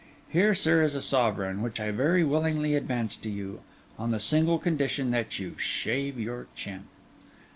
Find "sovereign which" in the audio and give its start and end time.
1.03-1.79